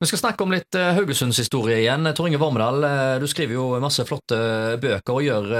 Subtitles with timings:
[0.00, 2.08] Vi skal snakke om litt Haugesunds historie igjen.
[2.16, 4.38] Tor Inge Vormedal, uh, du skriver jo masse flotte
[4.80, 5.50] bøker og gjør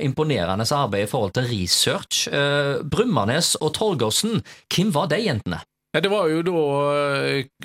[0.00, 2.24] imponerende arbeid i forhold til research.
[2.88, 4.40] Brummanes og Torgersen,
[4.72, 5.60] hvem var de jentene?
[5.92, 6.60] Ja, Det var jo da,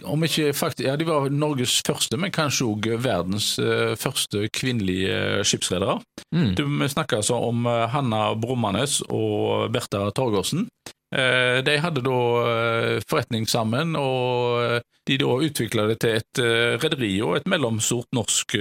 [0.03, 3.53] om ikke faktisk, ja, de var Norges første, men kanskje òg verdens
[3.95, 6.01] første kvinnelige skipsredere.
[6.35, 6.51] Mm.
[6.59, 10.67] Vi snakker altså om Hanna Brummanes og Bertha Torgersen.
[11.15, 16.41] Eh, de hadde da eh, forretning sammen, og eh, de da utvikla det til et
[16.83, 18.57] rederi, og et mellomstort norsk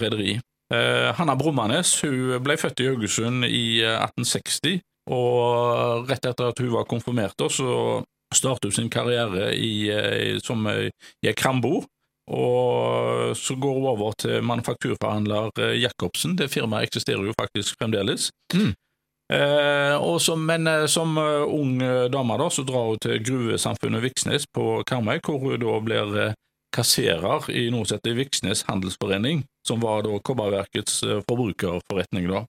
[0.00, 0.38] rederi.
[0.72, 4.80] Hanna Brummanes hun ble født i Haugesund i 1860,
[5.14, 8.00] og rett etter at hun var konfirmert, så
[8.34, 9.92] startet hun sin karriere i,
[10.42, 11.84] som i krambord.
[12.32, 16.34] Og så går hun over til manufakturforhandler Jacobsen.
[16.40, 18.32] Det firmaet eksisterer jo faktisk fremdeles.
[18.56, 18.72] Mm.
[19.32, 21.78] Eh, som, men eh, som uh, ung
[22.10, 26.34] dame da, så drar hun til gruvesamfunnet Viksnes på Karmøy, hvor hun da blir
[26.76, 32.28] kasserer i noe som heter Viksnes Handelsforening, som var da Kobberverkets forbrukerforretning.
[32.30, 32.44] da.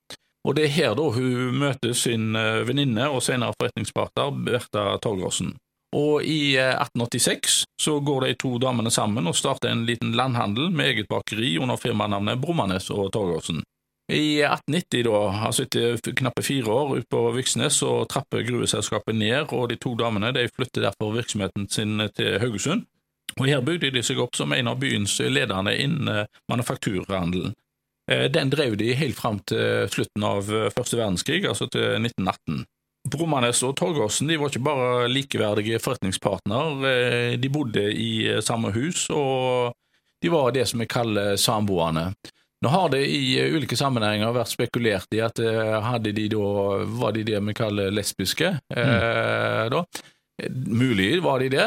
[0.48, 5.56] Og Det er her da hun møter sin venninne og senere forretningspartner Bertha Torgersen.
[5.96, 10.92] Og i 1886 så går de to damene sammen og starter en liten landhandel med
[10.92, 13.64] eget bakeri under firmanavnet Brummanes og Torgersen.
[14.08, 15.18] I 1890, da,
[15.50, 19.98] altså etter knappe fire år ute på Viksnes, så trapper gruveselskapet ned, og de to
[20.00, 22.86] damene de flytter derfor virksomheten sin til Haugesund.
[23.36, 27.52] Og Her bygde de seg opp som en av byens ledende innen manufakturhandelen.
[28.10, 32.64] Eh, den drev de helt fram til slutten av første verdenskrig, altså til 1918.
[33.12, 39.76] Bromanes og Torgersen var ikke bare likeverdige forretningspartner, eh, de bodde i samme hus, og
[40.24, 42.14] de var det som vi kaller samboende.
[42.62, 46.46] Nå har det i eh, ulike sammenhenger vært spekulert i at eh, hadde de da,
[47.00, 48.54] var de det vi kaller lesbiske.
[48.74, 49.74] Eh, mm.
[49.74, 49.84] da.
[50.70, 51.64] Mulig var de det,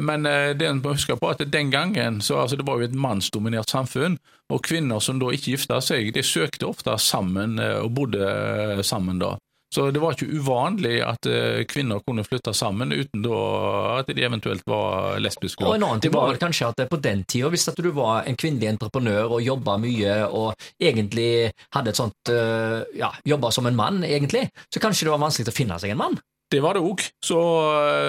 [0.00, 0.24] men
[0.56, 3.68] det en må huske på at den gangen så altså det var jo et mannsdominert
[3.68, 4.16] samfunn,
[4.48, 9.34] og kvinner som da ikke gifta seg, de søkte ofte sammen og bodde sammen da.
[9.74, 14.62] Så det var ikke uvanlig at eh, kvinner kunne flytte sammen uten at de eventuelt
[14.70, 15.64] var lesbiske.
[15.66, 18.28] Og En annen ting var vel kanskje at på den tida, hvis at du var
[18.28, 23.66] en kvinnelig entreprenør og jobba mye og egentlig hadde et sånt eh, ja, jobba som
[23.66, 26.22] en mann, egentlig, så kanskje det var vanskelig å finne seg en mann?
[26.54, 27.00] Det var det òg,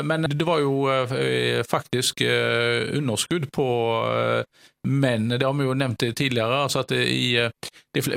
[0.05, 3.65] men det var jo eh, faktisk eh, underskudd på
[4.05, 4.43] eh,
[4.85, 5.31] menn.
[5.33, 6.59] Det har vi jo nevnt tidligere.
[6.67, 7.39] altså at i,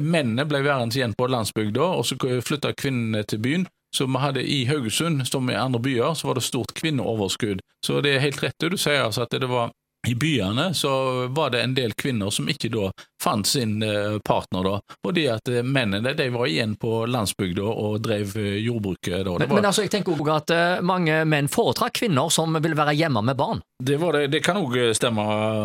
[0.03, 3.67] Mennene ble værende igjen på landsbygda, og så flytta kvinnene til byen.
[3.95, 7.65] Så vi hadde I Haugesund, som i andre byer, så var det stort kvinneoverskudd.
[7.87, 9.73] Så det er helt rett det du sier, altså at det var
[10.07, 12.91] i byene så var det en del kvinner som ikke da
[13.23, 18.01] fant sin eh, partner, da, fordi at eh, mennene de var igjen på landsbygda og
[18.05, 19.25] drev eh, jordbruket.
[19.25, 19.39] da.
[19.39, 19.55] Men, var...
[19.57, 23.39] men, altså, jeg tenker også at mange menn foretrakk kvinner som ville være hjemme med
[23.39, 23.63] barn?
[23.83, 25.23] Det, det, det kan òg stemme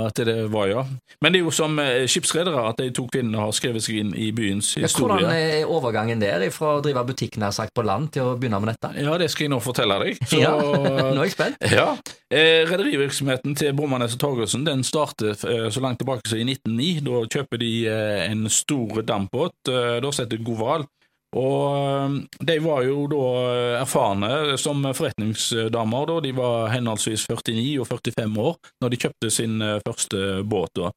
[0.08, 0.84] at det var, ja.
[1.22, 4.30] Men det er jo som skipsredere at de to kvinnene har skrevet seg inn i
[4.36, 5.18] byens historie.
[5.18, 8.62] hvordan er overgangen der fra å drive butikk nær sagt på land til å begynne
[8.62, 8.94] med dette?
[9.02, 10.22] Ja, det skal jeg nå fortelle deg.
[10.30, 10.54] Så, ja,
[11.16, 11.70] nå er jeg spent.
[11.74, 11.88] Ja.
[12.34, 17.04] Rederivirksomheten til Brummanes og Torgersen den startet så langt tilbake som i 1909.
[17.06, 20.86] Da kjøper de eh, en stor dampbåt, eh, da heter Goval.
[21.36, 23.28] Og eh, de var jo da
[23.82, 26.20] erfarne som forretningsdamer, da.
[26.22, 30.76] De var henholdsvis 49 og 45 år når de kjøpte sin første båt.
[30.76, 30.92] da.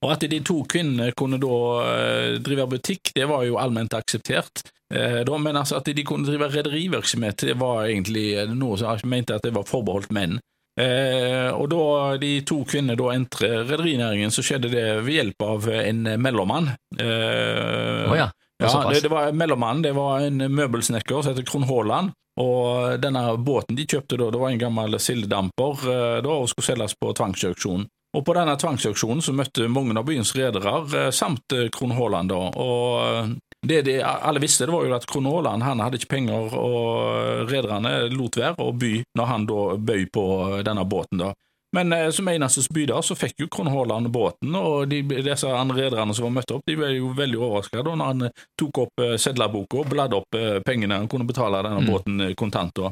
[0.00, 4.62] Og at de to kvinnene kunne da drive butikk, det var jo allment akseptert.
[4.88, 9.44] Men altså at de kunne drive rederivirksomhet, det var egentlig noe som jeg mente at
[9.44, 10.38] det var forbeholdt menn.
[10.80, 11.84] Eh, og da
[12.20, 16.70] de to kvinnene da entrer rederinæringen, så skjedde det ved hjelp av en mellommann.
[16.96, 18.30] Eh, oh, ja.
[18.62, 22.14] ja det, det, var mellommann, det var en møbelsnekker som heter Kron Haaland.
[22.40, 26.70] Og denne båten de kjøpte da, det var en gammel sildedamper eh, da, og skulle
[26.72, 27.88] selges på tvangsauksjon.
[28.16, 32.40] Og på denne tvangsauksjonen så møtte mange av byens redere, eh, samt Kron Haaland, da.
[32.54, 33.36] Og
[33.66, 37.50] det de alle visste, det var jo at Krohn Haaland han hadde ikke penger, og
[37.50, 40.24] rederne lot være å by når han da bøy på
[40.64, 41.20] denne båten.
[41.20, 41.34] da.
[41.72, 45.84] Men eh, som eneste byder så fikk jo Kron Haaland båten, og de, disse andre
[45.84, 48.82] rederne som var møtt opp, de ble jo veldig overrasket da når han eh, tok
[48.86, 51.92] opp eh, sedlerboka og bladde opp eh, pengene han kunne betale denne mm.
[51.92, 52.74] båten kontant.
[52.74, 52.90] da.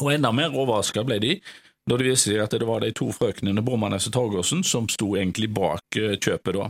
[0.00, 1.34] Og enda mer overrasket ble de
[1.90, 5.16] da det viste seg at det var de to frøknene Brummanes og Torgersen som sto
[5.16, 6.54] egentlig bak kjøpet.
[6.54, 6.68] da.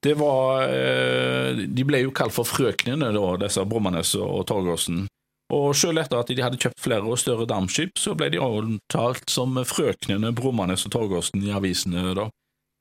[0.00, 5.06] Det var eh, De ble jo kalt for frøknene, da, disse Brommanes og Torgersen.
[5.54, 9.30] Og selv etter at de hadde kjøpt flere og større dampskip, så ble de omtalt
[9.32, 12.12] som frøknene Brommanes og Torgersen i avisene.
[12.14, 12.28] da.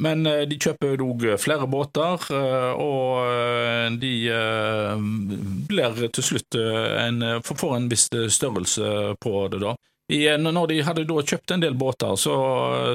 [0.03, 4.13] Men eh, de kjøper òg flere båter, eh, og de
[5.71, 9.63] blir til slutt en, får en viss størrelse på det.
[9.63, 9.73] da.
[10.37, 12.35] Når de hadde da kjøpt en del båter, så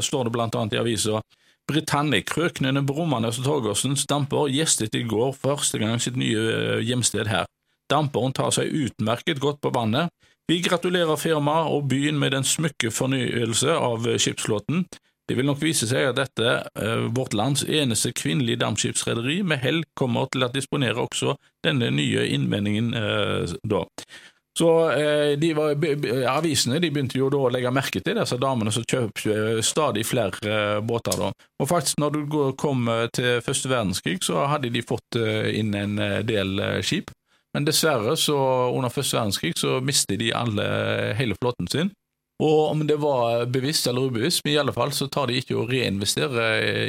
[0.00, 1.20] står det blant annet i avisa
[1.70, 7.46] Britannic, Krøknene, Brummanes og Torgersens damper gjestet i går første gang sitt nye hjemsted her.
[7.90, 10.10] Damperen tar seg utmerket godt på vannet.
[10.50, 14.86] Vi gratulerer firmaet og byen med den smykke fornyelse av skipsflåten.
[15.28, 16.54] Det vil nok vise seg at dette,
[17.14, 22.90] vårt lands eneste kvinnelige dampskipsrederi, med hell kommer til å disponere også denne nye innvendingen
[23.62, 23.84] da.
[24.58, 25.70] Så eh, var,
[26.28, 30.42] Avisene begynte jo da å legge merke til disse damene som kjøpte eh, stadig flere
[30.44, 31.16] eh, båter.
[31.16, 31.30] da.
[31.62, 32.26] Og faktisk når du
[32.60, 32.84] kom
[33.16, 35.96] til første verdenskrig, så hadde de fått inn en
[36.26, 37.12] del skip.
[37.54, 38.36] Men dessverre, så
[38.72, 40.64] under første verdenskrig, så mistet de alle,
[41.18, 41.92] hele flåten sin.
[42.42, 45.60] Og om det var bevisst eller ubevisst, men i alle fall så tar de ikke
[45.60, 46.48] å reinvestere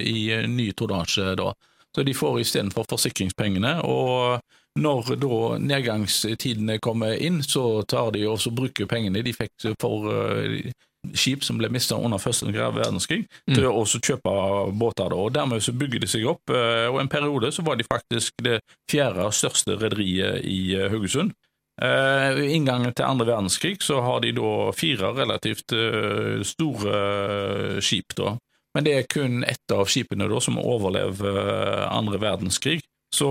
[0.09, 1.51] i ny tonnasje da.
[1.93, 3.75] Så de får istedenfor forsikringspengene.
[3.85, 4.41] og
[4.79, 10.09] når da nedgangstidene kommer inn, så tar de og så bruker pengene de fikk for
[10.09, 10.71] uh,
[11.13, 13.55] skip som ble mista under første verdenskrig, mm.
[13.55, 14.33] til å kjøpe
[14.79, 15.11] båter.
[15.11, 15.19] Da.
[15.19, 18.39] og Dermed så bygger de seg opp, uh, og en periode så var de faktisk
[18.43, 18.61] det
[18.91, 21.35] fjerde største rederiet i uh, Haugesund.
[21.81, 25.73] Uh, inngangen til andre verdenskrig så har de da fire relativt
[26.45, 28.13] store skip.
[28.17, 28.35] da.
[28.73, 31.37] Men det er kun ett av skipene da som overlever
[31.89, 32.81] andre verdenskrig.
[33.13, 33.29] Så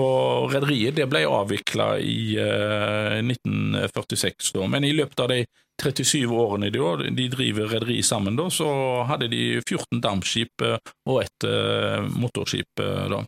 [0.53, 4.69] rederiet ble avvikla i eh, 1946, da.
[4.71, 5.41] men i løpet av de
[5.83, 8.69] 37 årene de, de driver rederiet sammen, da, så
[9.09, 10.79] hadde de 14 dampskip eh,
[11.11, 12.71] og ett eh, motorskip.
[12.79, 13.25] Eh, da.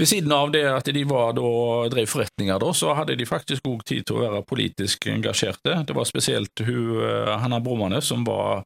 [0.00, 1.52] Ved siden av det at de var, da,
[1.92, 5.82] drev forretninger, da, så hadde de faktisk òg tid til å være politisk engasjerte.
[5.84, 8.64] Det var spesielt hun, eh, Hanna Bromanes som var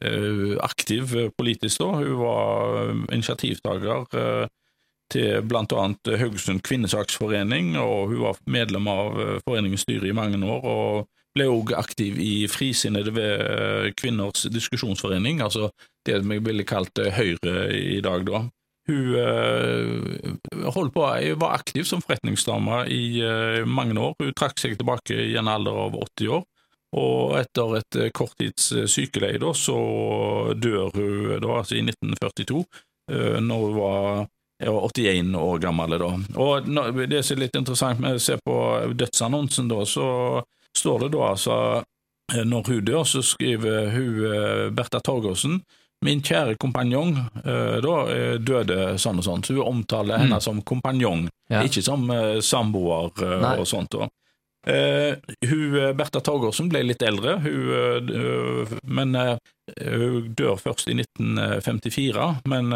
[0.00, 1.92] eh, aktiv politisk da.
[2.00, 4.48] Hun var initiativtaker
[5.14, 5.84] til bl.a.
[6.18, 10.64] Haugesund kvinnesaksforening, og hun var medlem av eh, foreningens styre i mange år.
[10.64, 15.70] og ble også aktiv i Frisinnede ved eh, kvinners diskusjonsforening, altså
[16.06, 18.26] det vi ville kalt eh, Høyre i dag.
[18.26, 18.44] da.
[18.84, 19.14] Hun
[20.76, 21.02] holdt på,
[21.40, 23.22] var aktiv som forretningsdame i
[23.64, 24.12] mange år.
[24.20, 26.42] Hun trakk seg tilbake i en alder av 80 år.
[27.00, 29.78] Og etter et korttids sykeleie da, så
[30.52, 32.60] dør hun da, altså i 1942,
[33.40, 34.28] når hun var
[34.68, 36.10] 81 år gammel da.
[36.40, 36.68] Og
[37.08, 38.56] Det som er litt interessant med å se på
[38.94, 40.08] dødsannonsen, da, så
[40.76, 41.56] står det da altså
[42.34, 45.60] eh, Når hun dør, så skriver hun eh, Bertha Torgersen
[46.04, 47.14] Min kjære kompanjong
[47.44, 47.94] eh, da
[48.38, 50.44] døde sånn og sånn, så hun omtaler henne mm.
[50.44, 51.62] som kompanjong, ja.
[51.64, 52.04] ikke som
[52.44, 53.22] samboer
[53.54, 53.94] og sånt.
[53.94, 54.10] da.
[54.64, 59.34] Uh, hun, eh, Bertha Torgersen ble litt eldre, hun, uh, men uh,
[59.76, 62.28] hun dør først i 1954.
[62.48, 62.72] Men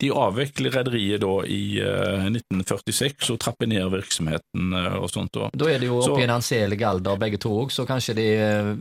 [0.00, 5.34] de avvikler rederiet da i 1946 og trapper ned virksomheten og sånt.
[5.36, 8.16] Da, da er de jo oppe i en anselig alder begge to òg, så kanskje
[8.16, 8.26] de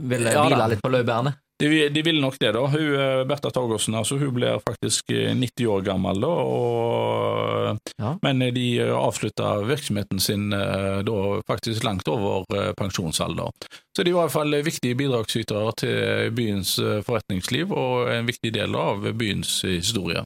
[0.07, 1.36] ville ja, hvile litt på laurbærene?
[1.59, 2.65] De, de vil nok det, da.
[2.69, 8.13] Hun, eh, Bertha Torgersen altså, hun blir faktisk 90 eh, år gammel, da, og, ja.
[8.21, 11.18] men eh, de avslutta virksomheten sin da
[11.48, 12.45] faktisk langt over
[12.77, 13.50] pensjonsalder.
[13.98, 16.75] Så de var i hvert fall viktige bidragsytere til byens
[17.07, 20.21] forretningsliv og en viktig del av byens historie.